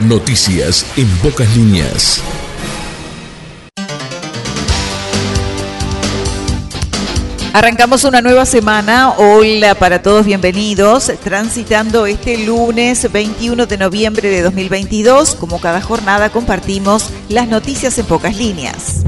Noticias 0.00 0.84
en 0.96 1.08
pocas 1.18 1.56
líneas. 1.56 2.20
Arrancamos 7.52 8.02
una 8.02 8.20
nueva 8.20 8.44
semana. 8.44 9.14
Hola 9.16 9.76
para 9.76 10.02
todos, 10.02 10.26
bienvenidos. 10.26 11.12
Transitando 11.22 12.06
este 12.06 12.38
lunes 12.38 13.10
21 13.12 13.66
de 13.66 13.78
noviembre 13.78 14.28
de 14.30 14.42
2022. 14.42 15.36
Como 15.36 15.60
cada 15.60 15.80
jornada 15.80 16.28
compartimos 16.30 17.10
las 17.28 17.46
noticias 17.46 17.96
en 17.96 18.06
pocas 18.06 18.36
líneas. 18.36 19.04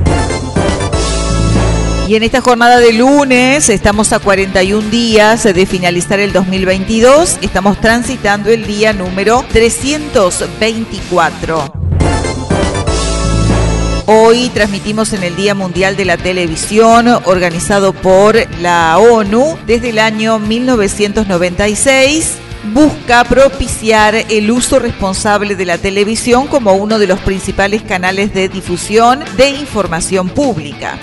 Y 2.09 2.15
en 2.15 2.23
esta 2.23 2.41
jornada 2.41 2.79
de 2.79 2.93
lunes 2.93 3.69
estamos 3.69 4.13
a 4.13 4.21
41 4.21 4.91
días 4.91 5.43
de 5.43 5.67
finalizar 5.67 6.21
el 6.21 6.33
2022. 6.33 7.39
Estamos 7.43 7.81
transitando 7.81 8.51
el 8.51 8.65
día 8.65 8.93
número 8.93 9.45
324. 9.51 11.73
Hoy 14.07 14.51
transmitimos 14.51 15.13
en 15.15 15.25
el 15.25 15.35
Día 15.35 15.57
Mundial 15.57 15.97
de 15.97 16.05
la 16.05 16.17
Televisión, 16.17 17.09
organizado 17.25 17.93
por 17.93 18.37
la 18.61 18.99
ONU 18.99 19.59
desde 19.67 19.91
el 19.91 19.99
año 19.99 20.39
1996 20.39 22.37
busca 22.73 23.23
propiciar 23.25 24.15
el 24.29 24.51
uso 24.51 24.81
responsable 24.81 25.55
de 25.55 25.65
la 25.65 25.79
televisión 25.79 26.49
como 26.49 26.73
uno 26.73 26.99
de 26.99 27.07
los 27.07 27.21
principales 27.21 27.83
canales 27.83 28.35
de 28.35 28.49
difusión 28.49 29.23
de 29.37 29.51
información 29.51 30.29
pública. 30.29 30.99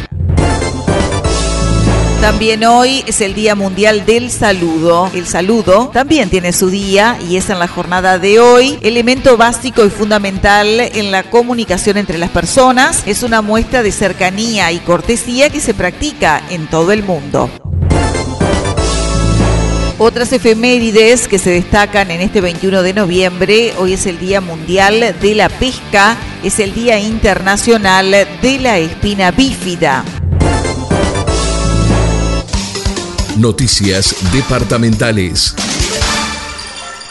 También 2.23 2.63
hoy 2.63 3.04
es 3.05 3.20
el 3.20 3.34
Día 3.34 3.54
Mundial 3.54 4.05
del 4.05 4.32
Saludo. 4.32 5.12
El 5.13 5.27
saludo 5.27 5.90
también 5.91 6.30
tiene 6.30 6.54
su 6.54 6.70
día 6.70 7.20
y 7.30 7.36
es 7.36 7.49
en 7.49 7.59
la 7.59 7.68
jornada 7.68 8.18
de 8.18 8.40
hoy 8.40 8.80
elemento 8.82 9.36
básico 9.36 9.84
y 9.86 9.90
fundamental 9.90 10.80
en 10.80 11.12
la 11.12 11.23
comunicación 11.23 11.98
entre 11.98 12.18
las 12.18 12.30
personas. 12.30 13.04
Es 13.05 13.24
una 13.24 13.41
muestra 13.41 13.84
de 13.84 13.91
cercanía 13.91 14.71
y 14.71 14.80
cortesía 14.80 15.49
que 15.49 15.60
se 15.60 15.74
practica 15.74 16.41
en 16.49 16.68
todo 16.68 16.93
el 16.93 17.04
mundo. 17.04 17.49
Otras 19.98 20.32
efemérides 20.32 21.27
que 21.27 21.40
se 21.40 21.49
destacan 21.49 22.10
en 22.10 22.21
este 22.21 22.40
21 22.40 22.84
de 22.84 22.93
noviembre, 22.93 23.74
hoy 23.80 23.93
es 23.93 24.05
el 24.05 24.18
Día 24.18 24.40
Mundial 24.40 25.13
de 25.21 25.35
la 25.35 25.49
Pesca, 25.49 26.15
es 26.41 26.60
el 26.60 26.74
Día 26.74 26.98
Internacional 26.99 28.12
de 28.41 28.60
la 28.62 28.77
Espina 28.77 29.32
Bífida. 29.32 30.05
Noticias 33.37 34.15
departamentales. 34.31 35.55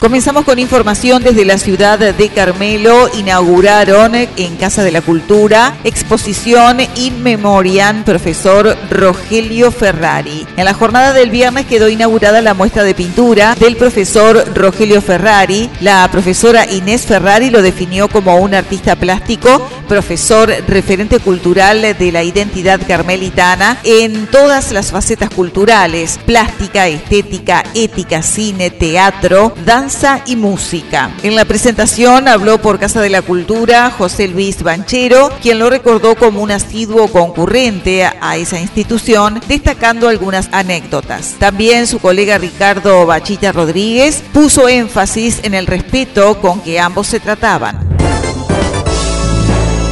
Comenzamos 0.02 0.44
con 0.44 0.58
información 0.58 1.22
desde 1.22 1.44
la 1.44 1.58
ciudad 1.58 1.96
de 1.96 2.28
Carmelo. 2.28 3.08
Inauguraron 3.16 4.16
en 4.16 4.56
Casa 4.56 4.82
de 4.82 4.90
la 4.90 5.00
Cultura 5.00 5.76
exposición 5.84 6.78
In 6.96 7.22
Memoriam 7.22 8.02
profesor 8.02 8.76
Rogelio 8.90 9.70
Ferrari. 9.70 10.44
En 10.56 10.64
la 10.64 10.74
jornada 10.74 11.12
del 11.12 11.30
viernes 11.30 11.66
quedó 11.66 11.88
inaugurada 11.88 12.42
la 12.42 12.52
muestra 12.52 12.82
de 12.82 12.96
pintura 12.96 13.54
del 13.54 13.76
profesor 13.76 14.44
Rogelio 14.56 15.00
Ferrari. 15.00 15.70
La 15.80 16.08
profesora 16.10 16.68
Inés 16.68 17.02
Ferrari 17.02 17.50
lo 17.50 17.62
definió 17.62 18.08
como 18.08 18.38
un 18.38 18.54
artista 18.54 18.96
plástico, 18.96 19.64
profesor 19.86 20.52
referente 20.66 21.20
cultural 21.20 21.80
de 21.96 22.10
la 22.10 22.24
identidad 22.24 22.80
carmelitana 22.88 23.78
en 23.84 24.26
todas 24.26 24.72
las 24.72 24.90
facetas 24.90 25.30
culturales, 25.30 26.18
plástica, 26.26 26.88
estética, 26.88 27.62
ética, 27.74 28.20
cine, 28.22 28.70
teatro, 28.70 29.54
danza 29.64 29.91
y 30.24 30.36
música. 30.36 31.10
En 31.22 31.36
la 31.36 31.44
presentación 31.44 32.26
habló 32.26 32.58
por 32.58 32.78
Casa 32.78 33.02
de 33.02 33.10
la 33.10 33.20
Cultura 33.20 33.90
José 33.90 34.26
Luis 34.26 34.62
Banchero, 34.62 35.30
quien 35.42 35.58
lo 35.58 35.68
recordó 35.68 36.14
como 36.14 36.40
un 36.40 36.50
asiduo 36.50 37.08
concurrente 37.08 38.04
a 38.04 38.36
esa 38.36 38.58
institución, 38.58 39.40
destacando 39.46 40.08
algunas 40.08 40.48
anécdotas. 40.50 41.34
También 41.38 41.86
su 41.86 41.98
colega 41.98 42.38
Ricardo 42.38 43.04
Bachita 43.04 43.52
Rodríguez 43.52 44.22
puso 44.32 44.66
énfasis 44.66 45.40
en 45.42 45.52
el 45.52 45.66
respeto 45.66 46.40
con 46.40 46.60
que 46.62 46.80
ambos 46.80 47.06
se 47.08 47.20
trataban. 47.20 47.92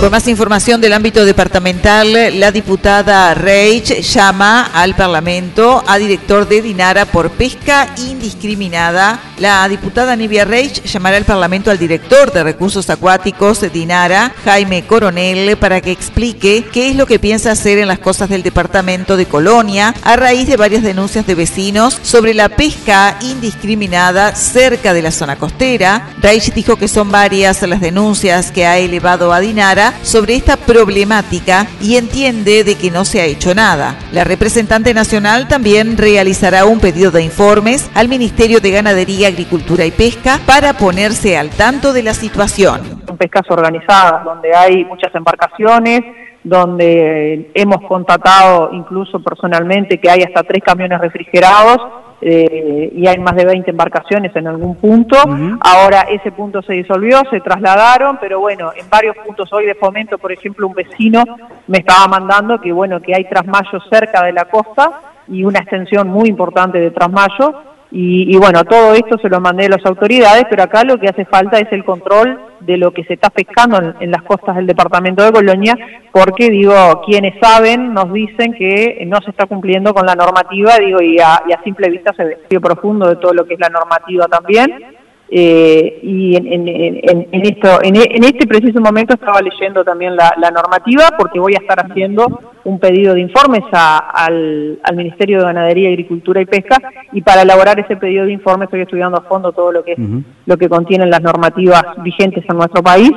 Con 0.00 0.10
más 0.10 0.26
información 0.28 0.80
del 0.80 0.94
ámbito 0.94 1.26
departamental, 1.26 2.40
la 2.40 2.50
diputada 2.50 3.34
Reich 3.34 4.00
llama 4.00 4.70
al 4.72 4.96
Parlamento 4.96 5.84
a 5.86 5.98
director 5.98 6.48
de 6.48 6.62
Dinara 6.62 7.04
por 7.04 7.28
pesca 7.32 7.86
indiscriminada. 7.98 9.20
La 9.40 9.66
diputada 9.70 10.14
Nivia 10.16 10.44
Reich 10.44 10.82
llamará 10.84 11.16
al 11.16 11.24
Parlamento 11.24 11.70
al 11.70 11.78
director 11.78 12.30
de 12.30 12.44
recursos 12.44 12.90
acuáticos 12.90 13.62
de 13.62 13.70
Dinara, 13.70 14.34
Jaime 14.44 14.86
Coronel, 14.86 15.56
para 15.56 15.80
que 15.80 15.92
explique 15.92 16.66
qué 16.70 16.90
es 16.90 16.96
lo 16.96 17.06
que 17.06 17.18
piensa 17.18 17.50
hacer 17.50 17.78
en 17.78 17.88
las 17.88 18.00
costas 18.00 18.28
del 18.28 18.42
departamento 18.42 19.16
de 19.16 19.24
Colonia 19.24 19.94
a 20.02 20.16
raíz 20.16 20.46
de 20.46 20.58
varias 20.58 20.82
denuncias 20.82 21.26
de 21.26 21.34
vecinos 21.34 21.98
sobre 22.02 22.34
la 22.34 22.50
pesca 22.50 23.16
indiscriminada 23.22 24.34
cerca 24.34 24.92
de 24.92 25.00
la 25.00 25.10
zona 25.10 25.36
costera. 25.36 26.10
Reich 26.20 26.52
dijo 26.52 26.76
que 26.76 26.86
son 26.86 27.10
varias 27.10 27.62
las 27.62 27.80
denuncias 27.80 28.50
que 28.50 28.66
ha 28.66 28.76
elevado 28.76 29.32
a 29.32 29.40
Dinara 29.40 29.94
sobre 30.02 30.34
esta 30.34 30.58
problemática 30.58 31.66
y 31.80 31.96
entiende 31.96 32.62
de 32.62 32.74
que 32.74 32.90
no 32.90 33.06
se 33.06 33.22
ha 33.22 33.24
hecho 33.24 33.54
nada. 33.54 33.98
La 34.12 34.24
representante 34.24 34.92
nacional 34.92 35.48
también 35.48 35.96
realizará 35.96 36.66
un 36.66 36.78
pedido 36.78 37.10
de 37.10 37.22
informes 37.22 37.86
al 37.94 38.08
Ministerio 38.08 38.60
de 38.60 38.70
Ganadería, 38.70 39.29
Agricultura 39.30 39.84
y 39.84 39.90
Pesca 39.90 40.38
para 40.46 40.74
ponerse 40.74 41.36
al 41.36 41.50
tanto 41.50 41.92
de 41.92 42.02
la 42.02 42.14
situación. 42.14 42.80
Son 43.06 43.16
pescas 43.16 43.50
organizadas, 43.50 44.24
donde 44.24 44.54
hay 44.54 44.84
muchas 44.84 45.14
embarcaciones, 45.14 46.02
donde 46.42 47.50
hemos 47.54 47.80
constatado 47.86 48.70
incluso 48.72 49.22
personalmente 49.22 49.98
que 49.98 50.10
hay 50.10 50.22
hasta 50.22 50.42
tres 50.42 50.62
camiones 50.64 51.00
refrigerados 51.00 51.78
eh, 52.22 52.92
y 52.94 53.06
hay 53.06 53.18
más 53.18 53.34
de 53.34 53.44
20 53.46 53.70
embarcaciones 53.70 54.34
en 54.36 54.46
algún 54.46 54.76
punto. 54.76 55.16
Ahora 55.60 56.02
ese 56.02 56.32
punto 56.32 56.62
se 56.62 56.74
disolvió, 56.74 57.22
se 57.30 57.40
trasladaron, 57.40 58.18
pero 58.20 58.40
bueno, 58.40 58.72
en 58.76 58.88
varios 58.90 59.16
puntos 59.24 59.52
hoy 59.52 59.66
de 59.66 59.74
fomento, 59.74 60.18
por 60.18 60.32
ejemplo, 60.32 60.66
un 60.66 60.74
vecino 60.74 61.24
me 61.66 61.78
estaba 61.78 62.06
mandando 62.08 62.60
que 62.60 62.72
bueno, 62.72 63.00
que 63.00 63.14
hay 63.14 63.24
trasmayos 63.24 63.82
cerca 63.90 64.24
de 64.24 64.32
la 64.32 64.46
costa 64.46 65.00
y 65.28 65.44
una 65.44 65.60
extensión 65.60 66.08
muy 66.08 66.28
importante 66.28 66.78
de 66.78 66.90
trasmayo 66.90 67.69
y, 67.92 68.36
bueno, 68.36 68.62
todo 68.64 68.94
esto 68.94 69.18
se 69.18 69.28
lo 69.28 69.40
mandé 69.40 69.66
a 69.66 69.70
las 69.70 69.84
autoridades, 69.84 70.44
pero 70.48 70.62
acá 70.62 70.84
lo 70.84 70.98
que 70.98 71.08
hace 71.08 71.24
falta 71.24 71.58
es 71.58 71.72
el 71.72 71.84
control 71.84 72.38
de 72.60 72.76
lo 72.76 72.92
que 72.92 73.02
se 73.04 73.14
está 73.14 73.30
pescando 73.30 73.94
en, 73.98 74.10
las 74.12 74.22
costas 74.22 74.54
del 74.54 74.66
departamento 74.66 75.24
de 75.24 75.32
Colonia, 75.32 75.76
porque 76.12 76.50
digo, 76.50 76.74
quienes 77.04 77.34
saben 77.40 77.92
nos 77.92 78.12
dicen 78.12 78.52
que 78.52 79.02
no 79.06 79.18
se 79.24 79.30
está 79.30 79.46
cumpliendo 79.46 79.92
con 79.92 80.06
la 80.06 80.14
normativa, 80.14 80.76
digo, 80.78 81.02
y 81.02 81.18
a, 81.18 81.42
simple 81.64 81.90
vista 81.90 82.12
se 82.16 82.24
ve 82.24 82.60
profundo 82.60 83.08
de 83.08 83.16
todo 83.16 83.34
lo 83.34 83.44
que 83.44 83.54
es 83.54 83.60
la 83.60 83.68
normativa 83.68 84.26
también. 84.26 84.99
Eh, 85.32 86.00
y 86.02 86.34
en, 86.36 87.44
esto, 87.44 87.78
en, 87.82 88.24
este 88.24 88.48
preciso 88.48 88.80
momento 88.80 89.14
estaba 89.14 89.40
leyendo 89.40 89.84
también 89.84 90.16
la, 90.16 90.50
normativa 90.50 91.04
porque 91.16 91.38
voy 91.38 91.54
a 91.54 91.62
estar 91.62 91.78
haciendo 91.86 92.26
un 92.64 92.80
pedido 92.80 93.14
de 93.14 93.20
informes 93.20 93.62
al, 93.72 94.80
Ministerio 94.92 95.38
de 95.38 95.44
Ganadería, 95.44 95.88
Agricultura 95.88 96.40
y 96.40 96.46
Pesca 96.46 96.78
y 97.12 97.22
para 97.22 97.42
elaborar 97.42 97.78
ese 97.78 97.96
pedido 97.96 98.26
de 98.26 98.32
informes 98.32 98.66
estoy 98.66 98.80
estudiando 98.80 99.18
a 99.18 99.22
fondo 99.22 99.52
todo 99.52 99.70
lo 99.70 99.84
que 99.84 99.92
es, 99.92 99.98
lo 100.46 100.56
que 100.56 100.68
contienen 100.68 101.10
las 101.10 101.22
normativas 101.22 101.84
vigentes 102.02 102.44
en 102.48 102.56
nuestro 102.56 102.82
país. 102.82 103.12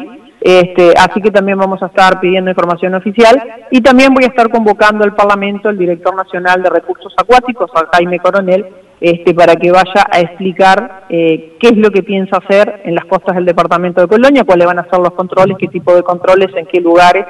Este, 0.46 0.92
así 0.98 1.22
que 1.22 1.32
también 1.32 1.58
vamos 1.58 1.82
a 1.82 1.86
estar 1.86 2.20
pidiendo 2.20 2.52
información 2.52 2.94
oficial 2.96 3.42
y 3.72 3.80
también 3.80 4.14
voy 4.14 4.26
a 4.26 4.28
estar 4.28 4.50
convocando 4.50 5.06
al 5.06 5.16
Parlamento 5.16 5.70
el 5.70 5.78
director 5.78 6.14
nacional 6.14 6.62
de 6.62 6.70
recursos 6.70 7.14
acuáticos, 7.18 7.72
al 7.74 7.88
Jaime 7.94 8.20
Coronel, 8.20 8.66
este, 9.00 9.34
para 9.34 9.56
que 9.56 9.72
vaya 9.72 10.06
a 10.12 10.20
explicar 10.20 11.06
eh, 11.08 11.56
qué 11.62 11.70
es 11.70 11.78
lo 11.78 11.92
que 11.92 12.04
piensa 12.04 12.40
hacer 12.44 12.82
en 12.84 12.94
las 12.94 13.06
costas 13.06 13.36
del 13.36 13.46
departamento 13.46 14.02
de 14.02 14.08
Colonia, 14.10 14.44
cuáles 14.44 14.68
van 14.68 14.80
a 14.80 14.90
ser 14.90 15.00
los 15.00 15.14
controles, 15.14 15.56
qué 15.58 15.70
tipo 15.70 15.96
de 15.96 16.04
controles, 16.04 16.50
en 16.58 16.66
qué 16.66 16.82
lugares 16.82 17.26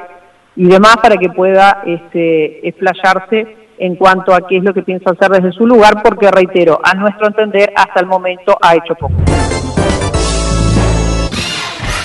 y 0.55 0.65
demás, 0.65 0.97
para 0.97 1.15
que 1.17 1.29
pueda 1.29 1.83
este, 1.85 2.67
explayarse 2.67 3.57
en 3.77 3.95
cuanto 3.95 4.33
a 4.33 4.47
qué 4.47 4.57
es 4.57 4.63
lo 4.63 4.73
que 4.73 4.81
piensa 4.81 5.11
hacer 5.11 5.29
desde 5.29 5.51
su 5.51 5.67
lugar, 5.67 6.01
porque 6.03 6.31
reitero, 6.31 6.79
a 6.83 6.95
nuestro 6.95 7.27
entender, 7.27 7.71
hasta 7.75 7.99
el 7.99 8.07
momento 8.07 8.57
ha 8.59 8.73
hecho 8.73 8.95
poco. 8.95 9.13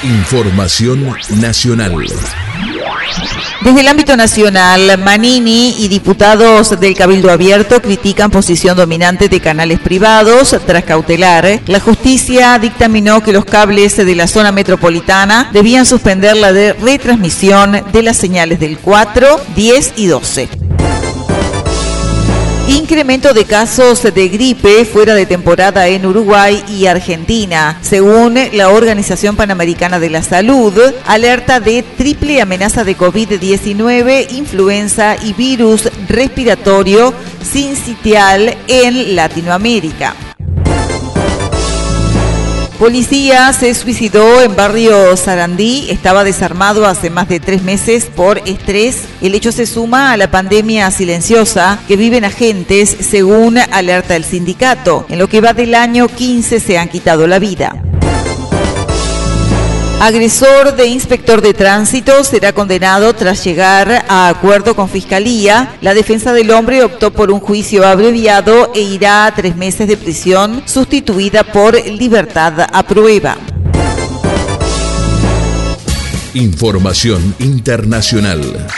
Información 0.04 1.12
nacional. 1.40 1.92
Desde 3.62 3.80
el 3.80 3.88
ámbito 3.88 4.16
nacional, 4.16 4.96
Manini 4.98 5.74
y 5.78 5.88
diputados 5.88 6.78
del 6.78 6.94
Cabildo 6.94 7.32
Abierto 7.32 7.82
critican 7.82 8.30
posición 8.30 8.76
dominante 8.76 9.28
de 9.28 9.40
canales 9.40 9.80
privados 9.80 10.56
tras 10.64 10.84
cautelar. 10.84 11.60
La 11.66 11.80
justicia 11.80 12.58
dictaminó 12.60 13.24
que 13.24 13.32
los 13.32 13.44
cables 13.44 13.96
de 13.96 14.14
la 14.14 14.28
zona 14.28 14.52
metropolitana 14.52 15.50
debían 15.52 15.84
suspender 15.84 16.36
la 16.36 16.52
de 16.52 16.74
retransmisión 16.74 17.82
de 17.92 18.02
las 18.02 18.16
señales 18.16 18.60
del 18.60 18.78
4, 18.78 19.40
10 19.56 19.94
y 19.96 20.06
12. 20.06 20.57
Incremento 22.68 23.32
de 23.32 23.46
casos 23.46 24.02
de 24.02 24.28
gripe 24.28 24.84
fuera 24.84 25.14
de 25.14 25.24
temporada 25.24 25.88
en 25.88 26.04
Uruguay 26.04 26.62
y 26.68 26.84
Argentina. 26.84 27.78
Según 27.80 28.38
la 28.52 28.68
Organización 28.68 29.36
Panamericana 29.36 29.98
de 29.98 30.10
la 30.10 30.22
Salud, 30.22 30.74
alerta 31.06 31.60
de 31.60 31.82
triple 31.82 32.42
amenaza 32.42 32.84
de 32.84 32.96
COVID-19, 32.96 34.32
influenza 34.32 35.16
y 35.16 35.32
virus 35.32 35.88
respiratorio 36.08 37.14
sincitial 37.42 38.54
en 38.68 39.16
Latinoamérica. 39.16 40.27
Policía 42.78 43.52
se 43.52 43.74
suicidó 43.74 44.40
en 44.40 44.54
barrio 44.54 45.16
Sarandí, 45.16 45.90
estaba 45.90 46.22
desarmado 46.22 46.86
hace 46.86 47.10
más 47.10 47.28
de 47.28 47.40
tres 47.40 47.64
meses 47.64 48.04
por 48.04 48.38
estrés. 48.46 49.00
El 49.20 49.34
hecho 49.34 49.50
se 49.50 49.66
suma 49.66 50.12
a 50.12 50.16
la 50.16 50.30
pandemia 50.30 50.88
silenciosa 50.92 51.80
que 51.88 51.96
viven 51.96 52.24
agentes 52.24 52.96
según 53.00 53.58
alerta 53.58 54.14
el 54.14 54.22
sindicato. 54.22 55.06
En 55.08 55.18
lo 55.18 55.28
que 55.28 55.40
va 55.40 55.54
del 55.54 55.74
año 55.74 56.06
15 56.06 56.60
se 56.60 56.78
han 56.78 56.88
quitado 56.88 57.26
la 57.26 57.40
vida. 57.40 57.87
Agresor 60.00 60.76
de 60.76 60.86
inspector 60.86 61.42
de 61.42 61.52
tránsito 61.52 62.22
será 62.22 62.52
condenado 62.52 63.14
tras 63.14 63.42
llegar 63.44 64.04
a 64.08 64.28
acuerdo 64.28 64.76
con 64.76 64.88
Fiscalía. 64.88 65.76
La 65.80 65.92
defensa 65.92 66.32
del 66.32 66.52
hombre 66.52 66.84
optó 66.84 67.12
por 67.12 67.32
un 67.32 67.40
juicio 67.40 67.84
abreviado 67.84 68.70
e 68.76 68.80
irá 68.80 69.26
a 69.26 69.34
tres 69.34 69.56
meses 69.56 69.88
de 69.88 69.96
prisión, 69.96 70.62
sustituida 70.66 71.42
por 71.42 71.74
libertad 71.84 72.68
a 72.72 72.82
prueba. 72.84 73.36
Información 76.32 77.34
internacional. 77.40 78.68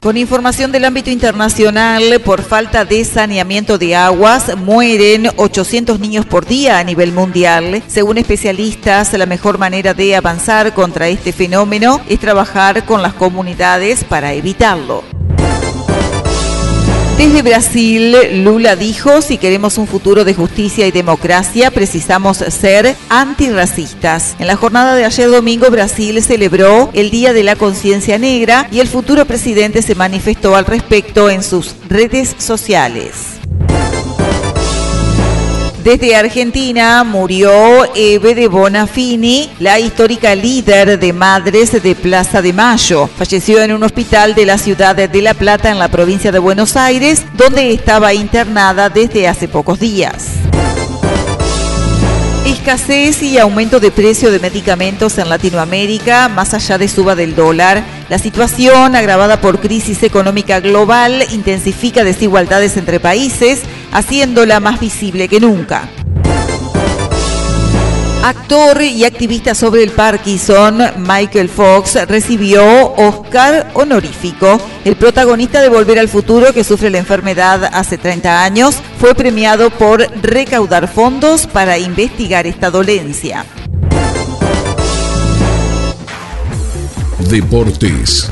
Con 0.00 0.16
información 0.16 0.72
del 0.72 0.86
ámbito 0.86 1.10
internacional, 1.10 2.02
por 2.24 2.40
falta 2.40 2.86
de 2.86 3.04
saneamiento 3.04 3.76
de 3.76 3.94
aguas, 3.94 4.56
mueren 4.56 5.28
800 5.36 6.00
niños 6.00 6.24
por 6.24 6.46
día 6.46 6.78
a 6.78 6.84
nivel 6.84 7.12
mundial. 7.12 7.82
Según 7.86 8.16
especialistas, 8.16 9.12
la 9.12 9.26
mejor 9.26 9.58
manera 9.58 9.92
de 9.92 10.16
avanzar 10.16 10.72
contra 10.72 11.08
este 11.08 11.32
fenómeno 11.34 12.00
es 12.08 12.18
trabajar 12.18 12.86
con 12.86 13.02
las 13.02 13.12
comunidades 13.12 14.02
para 14.04 14.32
evitarlo. 14.32 15.19
Desde 17.20 17.42
Brasil, 17.42 18.16
Lula 18.44 18.76
dijo, 18.76 19.20
si 19.20 19.36
queremos 19.36 19.76
un 19.76 19.86
futuro 19.86 20.24
de 20.24 20.32
justicia 20.32 20.86
y 20.86 20.90
democracia, 20.90 21.70
precisamos 21.70 22.38
ser 22.38 22.96
antirracistas. 23.10 24.36
En 24.38 24.46
la 24.46 24.56
jornada 24.56 24.94
de 24.94 25.04
ayer 25.04 25.28
domingo, 25.30 25.70
Brasil 25.70 26.22
celebró 26.22 26.88
el 26.94 27.10
Día 27.10 27.34
de 27.34 27.42
la 27.42 27.56
Conciencia 27.56 28.16
Negra 28.16 28.68
y 28.72 28.80
el 28.80 28.88
futuro 28.88 29.26
presidente 29.26 29.82
se 29.82 29.94
manifestó 29.94 30.56
al 30.56 30.64
respecto 30.64 31.28
en 31.28 31.42
sus 31.42 31.76
redes 31.90 32.36
sociales. 32.38 33.39
Desde 35.90 36.14
Argentina 36.14 37.02
murió 37.02 37.50
Eve 37.96 38.36
de 38.36 38.46
Bonafini, 38.46 39.50
la 39.58 39.80
histórica 39.80 40.36
líder 40.36 41.00
de 41.00 41.12
madres 41.12 41.82
de 41.82 41.96
Plaza 41.96 42.40
de 42.40 42.52
Mayo. 42.52 43.08
Falleció 43.08 43.60
en 43.60 43.72
un 43.72 43.82
hospital 43.82 44.36
de 44.36 44.46
la 44.46 44.56
ciudad 44.56 44.94
de 44.94 45.20
La 45.20 45.34
Plata 45.34 45.68
en 45.68 45.80
la 45.80 45.88
provincia 45.88 46.30
de 46.30 46.38
Buenos 46.38 46.76
Aires, 46.76 47.24
donde 47.36 47.72
estaba 47.72 48.14
internada 48.14 48.88
desde 48.88 49.26
hace 49.26 49.48
pocos 49.48 49.80
días. 49.80 50.39
Escasez 52.70 53.24
y 53.24 53.36
aumento 53.36 53.80
de 53.80 53.90
precio 53.90 54.30
de 54.30 54.38
medicamentos 54.38 55.18
en 55.18 55.28
Latinoamérica, 55.28 56.28
más 56.28 56.54
allá 56.54 56.78
de 56.78 56.86
suba 56.86 57.16
del 57.16 57.34
dólar. 57.34 57.82
La 58.08 58.20
situación, 58.20 58.94
agravada 58.94 59.40
por 59.40 59.58
crisis 59.58 60.04
económica 60.04 60.60
global, 60.60 61.24
intensifica 61.32 62.04
desigualdades 62.04 62.76
entre 62.76 63.00
países, 63.00 63.62
haciéndola 63.90 64.60
más 64.60 64.78
visible 64.78 65.26
que 65.26 65.40
nunca. 65.40 65.88
Actor 68.22 68.82
y 68.82 69.04
activista 69.04 69.54
sobre 69.54 69.82
el 69.82 69.92
Parkinson, 69.92 70.78
Michael 70.98 71.48
Fox 71.48 72.06
recibió 72.06 72.92
Oscar 72.92 73.70
honorífico. 73.72 74.60
El 74.84 74.96
protagonista 74.96 75.62
de 75.62 75.70
Volver 75.70 75.98
al 75.98 76.08
Futuro, 76.08 76.52
que 76.52 76.62
sufre 76.62 76.90
la 76.90 76.98
enfermedad 76.98 77.64
hace 77.72 77.96
30 77.96 78.44
años, 78.44 78.76
fue 78.98 79.14
premiado 79.14 79.70
por 79.70 80.00
recaudar 80.22 80.86
fondos 80.86 81.46
para 81.46 81.78
investigar 81.78 82.46
esta 82.46 82.70
dolencia. 82.70 83.46
Deportes. 87.30 88.28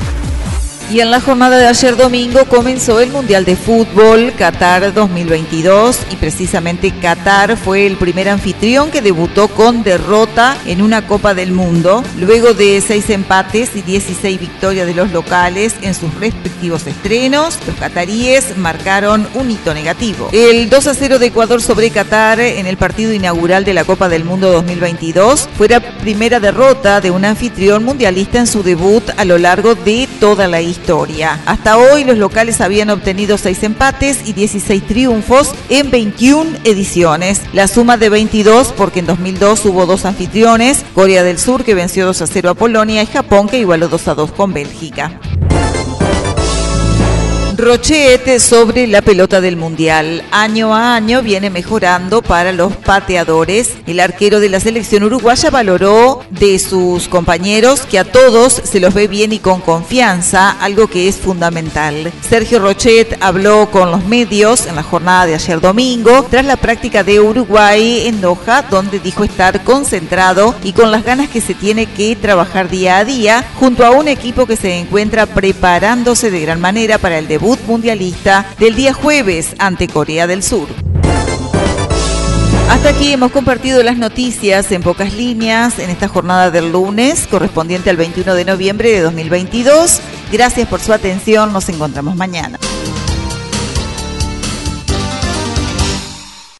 Y 0.91 1.01
en 1.01 1.11
la 1.11 1.21
jornada 1.21 1.57
de 1.57 1.67
ayer 1.67 1.95
domingo 1.95 2.45
comenzó 2.45 2.99
el 2.99 3.11
Mundial 3.11 3.45
de 3.45 3.55
Fútbol 3.55 4.33
Qatar 4.35 4.91
2022 4.91 5.99
y 6.11 6.15
precisamente 6.15 6.89
Qatar 6.89 7.57
fue 7.57 7.85
el 7.85 7.95
primer 7.95 8.27
anfitrión 8.27 8.89
que 8.89 9.03
debutó 9.03 9.49
con 9.49 9.83
derrota 9.83 10.57
en 10.65 10.81
una 10.81 11.05
Copa 11.05 11.35
del 11.35 11.51
Mundo, 11.51 12.03
luego 12.17 12.55
de 12.55 12.81
seis 12.81 13.07
empates 13.11 13.75
y 13.75 13.83
16 13.83 14.39
victorias 14.39 14.87
de 14.87 14.95
los 14.95 15.11
locales 15.11 15.75
en 15.83 15.93
sus 15.93 16.11
respectivos 16.15 16.87
estrenos. 16.87 17.59
Los 17.67 17.75
qataríes 17.75 18.57
marcaron 18.57 19.27
un 19.35 19.51
hito 19.51 19.75
negativo. 19.75 20.29
El 20.31 20.71
2 20.71 20.87
a 20.87 20.95
0 20.95 21.19
de 21.19 21.27
Ecuador 21.27 21.61
sobre 21.61 21.91
Qatar 21.91 22.39
en 22.39 22.65
el 22.65 22.77
partido 22.77 23.13
inaugural 23.13 23.63
de 23.63 23.75
la 23.75 23.83
Copa 23.83 24.09
del 24.09 24.23
Mundo 24.23 24.51
2022 24.51 25.49
fue 25.55 25.67
la 25.67 25.81
primera 25.81 26.39
derrota 26.39 26.99
de 26.99 27.11
un 27.11 27.25
anfitrión 27.25 27.83
mundialista 27.83 28.39
en 28.39 28.47
su 28.47 28.63
debut 28.63 29.03
a 29.17 29.23
lo 29.23 29.37
largo 29.37 29.75
de 29.75 30.09
toda 30.19 30.47
la 30.47 30.61
historia 30.61 30.78
historia. 30.79 31.39
Hasta 31.45 31.77
hoy 31.77 32.03
los 32.03 32.17
locales 32.17 32.61
habían 32.61 32.89
obtenido 32.89 33.37
6 33.37 33.63
empates 33.63 34.27
y 34.27 34.33
16 34.33 34.87
triunfos 34.87 35.53
en 35.69 35.91
21 35.91 36.49
ediciones. 36.63 37.41
La 37.53 37.67
suma 37.67 37.97
de 37.97 38.09
22 38.09 38.73
porque 38.75 38.99
en 38.99 39.05
2002 39.05 39.65
hubo 39.65 39.85
dos 39.85 40.05
anfitriones, 40.05 40.85
Corea 40.95 41.23
del 41.23 41.37
Sur 41.37 41.63
que 41.63 41.75
venció 41.75 42.05
2 42.05 42.21
a 42.21 42.27
0 42.27 42.49
a 42.51 42.53
Polonia 42.53 43.03
y 43.03 43.07
Japón 43.07 43.49
que 43.49 43.59
igualó 43.59 43.89
2 43.89 44.07
a 44.07 44.15
2 44.15 44.31
con 44.31 44.53
Bélgica. 44.53 45.19
Rochet 47.69 48.39
sobre 48.39 48.87
la 48.87 49.03
pelota 49.03 49.41
del 49.41 49.55
Mundial. 49.55 50.23
Año 50.31 50.73
a 50.73 50.95
año 50.95 51.21
viene 51.21 51.51
mejorando 51.51 52.23
para 52.23 52.51
los 52.51 52.75
pateadores. 52.75 53.73
El 53.85 53.99
arquero 53.99 54.39
de 54.39 54.49
la 54.49 54.59
selección 54.59 55.03
uruguaya 55.03 55.51
valoró 55.51 56.23
de 56.31 56.57
sus 56.57 57.07
compañeros 57.07 57.81
que 57.81 57.99
a 57.99 58.05
todos 58.05 58.53
se 58.53 58.79
los 58.79 58.95
ve 58.95 59.07
bien 59.07 59.33
y 59.33 59.37
con 59.37 59.61
confianza, 59.61 60.49
algo 60.49 60.87
que 60.87 61.07
es 61.07 61.17
fundamental. 61.17 62.11
Sergio 62.27 62.57
Rochet 62.57 63.15
habló 63.21 63.69
con 63.69 63.91
los 63.91 64.03
medios 64.03 64.65
en 64.65 64.75
la 64.75 64.81
jornada 64.81 65.27
de 65.27 65.35
ayer 65.35 65.61
domingo 65.61 66.25
tras 66.27 66.45
la 66.45 66.57
práctica 66.57 67.03
de 67.03 67.19
Uruguay 67.19 68.07
en 68.07 68.19
Doha, 68.19 68.63
donde 68.63 68.99
dijo 68.99 69.23
estar 69.23 69.63
concentrado 69.63 70.55
y 70.63 70.73
con 70.73 70.89
las 70.89 71.03
ganas 71.03 71.29
que 71.29 71.39
se 71.39 71.53
tiene 71.53 71.85
que 71.85 72.15
trabajar 72.15 72.67
día 72.67 72.97
a 72.97 73.05
día 73.05 73.45
junto 73.59 73.85
a 73.85 73.91
un 73.91 74.07
equipo 74.07 74.47
que 74.47 74.55
se 74.55 74.79
encuentra 74.79 75.27
preparándose 75.27 76.31
de 76.31 76.39
gran 76.39 76.59
manera 76.59 76.97
para 76.97 77.19
el 77.19 77.27
debut 77.27 77.58
mundialista 77.67 78.45
del 78.59 78.75
día 78.75 78.93
jueves 78.93 79.55
ante 79.57 79.87
Corea 79.87 80.27
del 80.27 80.43
Sur. 80.43 80.67
Hasta 82.69 82.89
aquí 82.89 83.11
hemos 83.11 83.31
compartido 83.31 83.81
las 83.81 83.97
noticias 83.97 84.71
en 84.71 84.83
pocas 84.83 85.13
líneas 85.13 85.79
en 85.79 85.89
esta 85.89 86.07
jornada 86.07 86.51
del 86.51 86.71
lunes 86.71 87.27
correspondiente 87.27 87.89
al 87.89 87.97
21 87.97 88.35
de 88.35 88.45
noviembre 88.45 88.91
de 88.91 89.01
2022. 89.01 89.99
Gracias 90.31 90.67
por 90.67 90.79
su 90.79 90.93
atención, 90.93 91.51
nos 91.51 91.67
encontramos 91.69 92.15
mañana. 92.15 92.59